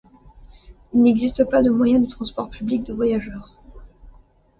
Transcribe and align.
Il 0.93 1.03
n'existe 1.03 1.47
pas 1.47 1.61
de 1.61 1.69
moyens 1.69 2.01
de 2.07 2.11
transports 2.11 2.49
publics 2.49 2.81
de 2.81 2.91
voyageurs. 2.93 3.53